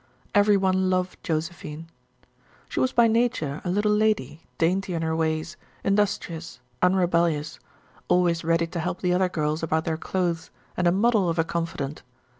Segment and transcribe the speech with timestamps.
[0.33, 1.87] Every one loved Josephine.
[2.69, 7.59] She was by nature a little lady, dainty in her ways, industrious, unrebellious,
[8.07, 11.43] always ready to help the other girls about their clothes, and a model of a
[11.43, 12.01] confidant.